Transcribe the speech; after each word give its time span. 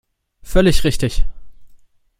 Völlig 0.41 0.83
richtig. 0.83 1.25